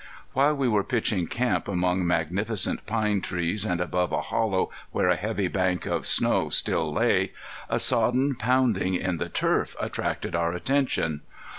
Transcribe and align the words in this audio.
While 0.33 0.55
we 0.55 0.67
were 0.67 0.83
pitching 0.83 1.27
camp 1.27 1.67
among 1.67 2.07
magnificent 2.07 2.87
pine 2.87 3.21
trees, 3.21 3.65
and 3.65 3.79
above 3.79 4.11
a 4.11 4.21
hollow 4.23 4.71
where 4.89 5.09
a 5.09 5.15
heavy 5.15 5.47
bank 5.47 5.85
of 5.85 6.07
snow 6.07 6.49
still 6.49 6.91
lay, 6.91 7.33
a 7.69 7.77
sodden 7.77 8.33
pounding 8.33 8.95
in 8.95 9.17
the 9.17 9.29
turf 9.29 9.75
attracted 9.79 10.35
our 10.35 10.53
attention. 10.53 11.21